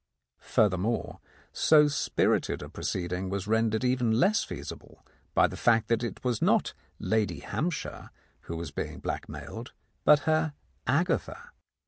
Furthermore, 0.39 1.19
so 1.53 1.87
spirited 1.87 2.63
a 2.63 2.69
proceeding 2.69 3.29
was 3.29 3.45
rendered 3.45 3.83
even 3.83 4.11
less 4.11 4.43
feasible 4.43 5.05
by 5.35 5.45
the 5.45 5.55
fact 5.55 5.89
that 5.89 6.01
it 6.03 6.23
was 6.23 6.41
not 6.41 6.73
Lady 6.97 7.41
Hampshire 7.41 8.09
who 8.45 8.57
was 8.57 8.71
being 8.71 8.97
blackmailed, 8.99 9.73
but 10.03 10.21
her 10.21 10.55
Agatha. 10.87 11.51